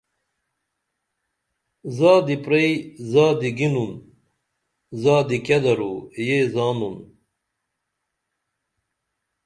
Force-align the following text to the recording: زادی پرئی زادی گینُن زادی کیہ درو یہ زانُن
زادی 1.97 2.35
پرئی 2.43 2.69
زادی 3.11 3.49
گینُن 3.57 3.91
زادی 5.01 5.37
کیہ 5.45 5.57
درو 5.63 5.93
یہ 6.25 6.37
زانُن 6.53 6.95